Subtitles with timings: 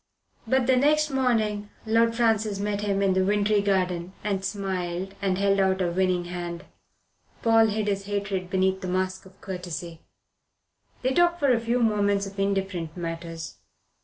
[0.47, 5.37] But the next morning Lord Francis met him in the wintry garden and smiled and
[5.37, 6.63] held out a winning hand.
[7.43, 10.01] Paul hid his hatred beneath the mask of courtesy.
[11.03, 13.57] They talked for a few moments of indifferent matters.